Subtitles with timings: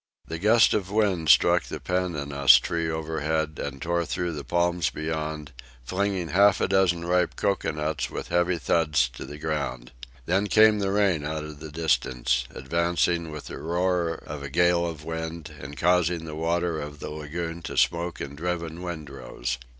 [0.27, 5.51] The gust of wind struck the pandanus tree overhead and tore through the palms beyond,
[5.83, 9.91] flinging half a dozen ripe cocoanuts with heavy thuds to the ground.
[10.25, 14.87] Then came the rain out of the distance, advancing with the roar of a gale
[14.87, 19.59] of wind and causing the water of the lagoon to smoke in driven windrows.